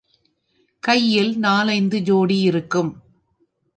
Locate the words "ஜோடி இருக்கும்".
1.99-2.91